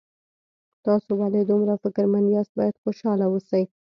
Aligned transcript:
تاسو 0.85 1.09
ولې 1.21 1.41
دومره 1.51 1.73
فکرمن 1.83 2.25
یاست 2.35 2.53
باید 2.59 2.81
خوشحاله 2.83 3.25
اوسئ 3.29 3.63